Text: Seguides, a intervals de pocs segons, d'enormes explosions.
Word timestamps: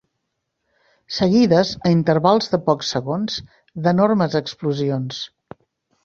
Seguides, 1.17 1.73
a 1.89 1.91
intervals 1.97 2.49
de 2.53 2.59
pocs 2.69 2.89
segons, 2.93 3.35
d'enormes 3.89 4.39
explosions. 4.41 5.21